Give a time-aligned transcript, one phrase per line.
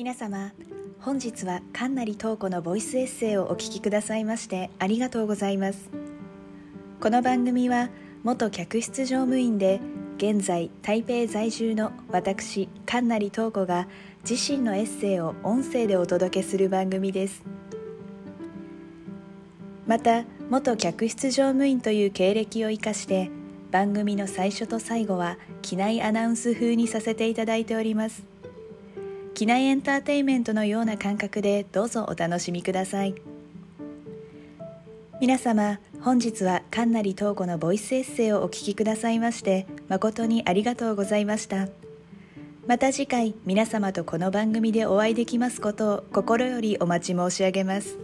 [0.00, 0.52] 皆様
[1.00, 5.90] 本日は神成東子のボイスエッセイをお聞きくださいましてありがとうございます。
[7.02, 7.90] この番組は
[8.22, 9.78] 元客室乗務員で
[10.16, 13.88] 現在台北在住の私神成東子が
[14.26, 17.42] 自身のエッセイを音声でお届けする番組です。
[19.86, 23.30] また元客室乗務員という経歴を生かして
[23.70, 28.39] 番組の最初と最後は機内アナウンス風にさせていただいております。
[29.40, 33.14] 機内エンターテインメントのような感覚でどうぞお楽しみください。
[35.18, 41.68] 皆様本日は神成東子のボイスエッセイをお聞きくださいまして誠にありがとうございました。
[42.66, 47.96] また次回皆様とこの番組でお会いできますことを心よりお待ち申し上げます。